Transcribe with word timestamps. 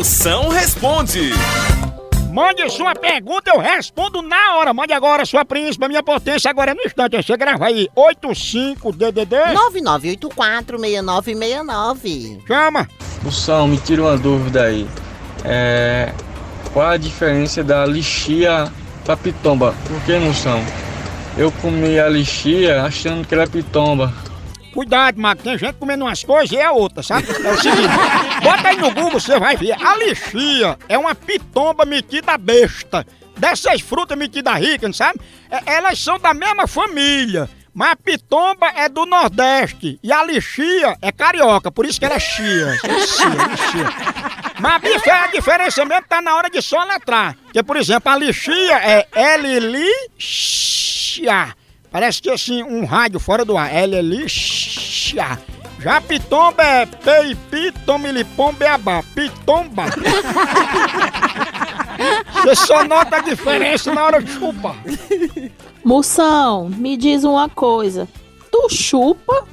Moção 0.00 0.48
responde. 0.48 1.30
Mande 2.32 2.70
sua 2.70 2.94
pergunta, 2.94 3.50
eu 3.50 3.60
respondo 3.60 4.22
na 4.22 4.56
hora. 4.56 4.72
Mande 4.72 4.94
agora 4.94 5.26
sua 5.26 5.44
príncipe, 5.44 5.86
minha 5.86 6.02
potência, 6.02 6.50
agora 6.50 6.70
é 6.70 6.74
no 6.74 6.80
instante. 6.80 7.22
Você 7.22 7.36
grava 7.36 7.66
aí, 7.66 7.86
85DDD. 7.94 9.36
99846969. 10.24 12.40
Chama. 12.46 12.88
Moção, 13.22 13.68
me 13.68 13.76
tira 13.76 14.00
uma 14.00 14.16
dúvida 14.16 14.62
aí. 14.62 14.88
É. 15.44 16.14
Qual 16.72 16.88
a 16.88 16.96
diferença 16.96 17.62
da 17.62 17.84
lixia 17.84 18.72
pra 19.04 19.18
pitomba? 19.18 19.74
Por 19.86 20.00
que, 20.04 20.16
moção? 20.16 20.64
Eu 21.36 21.52
comi 21.52 22.00
a 22.00 22.08
lixia 22.08 22.84
achando 22.84 23.28
que 23.28 23.34
era 23.34 23.46
pitomba. 23.46 24.10
Cuidado, 24.72 25.20
Mago, 25.20 25.42
tem 25.42 25.58
gente 25.58 25.74
comendo 25.74 26.04
umas 26.04 26.22
coisas 26.22 26.52
e 26.52 26.56
é 26.56 26.70
outra, 26.70 27.02
sabe? 27.02 27.26
É 27.30 27.50
o 27.52 27.60
seguinte, 27.60 27.88
bota 28.42 28.68
aí 28.68 28.76
no 28.76 28.90
Google, 28.92 29.18
você 29.20 29.38
vai 29.38 29.56
ver. 29.56 29.72
A 29.72 29.96
lixia 29.96 30.78
é 30.88 30.96
uma 30.96 31.14
pitomba 31.14 31.84
metida 31.84 32.38
besta. 32.38 33.06
Dessas 33.36 33.80
frutas 33.80 34.16
metidas 34.18 34.54
ricas, 34.58 34.96
sabe? 34.96 35.18
É, 35.50 35.74
elas 35.74 35.98
são 35.98 36.18
da 36.18 36.32
mesma 36.34 36.66
família. 36.66 37.48
Mas 37.72 37.92
a 37.92 37.96
pitomba 37.96 38.66
é 38.76 38.88
do 38.88 39.06
Nordeste 39.06 39.98
e 40.02 40.12
a 40.12 40.22
lixia 40.24 40.96
é 41.00 41.10
carioca, 41.12 41.70
por 41.70 41.86
isso 41.86 41.98
que 42.00 42.04
ela 42.04 42.16
é 42.16 42.20
chia. 42.20 42.72
Lixia, 42.84 43.26
lixia. 43.28 43.86
Mas 44.60 44.72
a 44.74 44.78
bife- 44.80 45.10
a 45.10 45.26
diferença 45.28 45.84
mesmo 45.84 46.04
tá 46.08 46.20
na 46.20 46.34
hora 46.36 46.50
de 46.50 46.60
soletrar. 46.60 47.36
Porque, 47.44 47.62
por 47.62 47.76
exemplo, 47.76 48.10
a 48.12 48.16
lixia 48.16 48.74
é 48.76 49.06
L-Lixia. 50.20 51.54
Parece 51.90 52.22
que 52.22 52.30
assim, 52.30 52.62
um 52.62 52.84
rádio 52.84 53.18
fora 53.18 53.44
do 53.44 53.56
ar. 53.56 53.74
L-Lixia. 53.74 55.38
Já 55.80 55.96
a 55.96 56.00
pitomba 56.00 56.62
é 56.62 56.86
Peipi, 56.86 57.72
Tomilipom, 57.86 58.52
Beabá. 58.52 59.02
Pitomba. 59.14 59.84
Você 62.34 62.54
só 62.54 62.84
nota 62.84 63.16
a 63.16 63.20
diferença 63.20 63.92
na 63.94 64.04
hora 64.04 64.22
de 64.22 64.30
chupar. 64.30 64.76
Moção, 65.84 66.68
me 66.68 66.96
diz 66.96 67.24
uma 67.24 67.48
coisa. 67.48 68.06
Tu 68.50 68.68
chupa? 68.70 69.46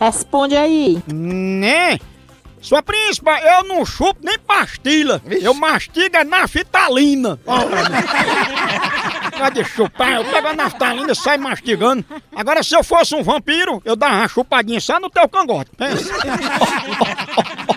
Responde 0.00 0.56
aí. 0.56 1.02
Né? 1.12 1.98
Sua 2.64 2.82
príncipa, 2.82 3.38
eu 3.40 3.64
não 3.64 3.84
chupo 3.84 4.20
nem 4.22 4.38
pastilha. 4.38 5.20
Eu 5.28 5.52
mastigo 5.52 6.16
é 6.16 6.24
naftalina. 6.24 7.38
Pode 9.36 9.64
chupar, 9.68 10.12
eu 10.14 10.24
pego 10.24 10.48
a 10.48 10.54
naftalina 10.54 11.12
e 11.12 11.14
saio 11.14 11.42
mastigando. 11.42 12.02
Agora, 12.34 12.62
se 12.62 12.74
eu 12.74 12.82
fosse 12.82 13.14
um 13.14 13.22
vampiro, 13.22 13.82
eu 13.84 13.94
dava 13.94 14.14
uma 14.14 14.28
chupadinha 14.28 14.80
só 14.80 14.98
no 14.98 15.10
teu 15.10 15.28
cangote. 15.28 15.72
Pensa. 15.76 16.10